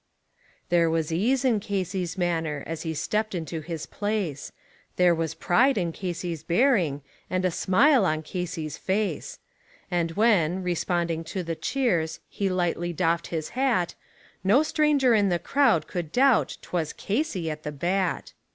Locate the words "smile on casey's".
7.51-8.77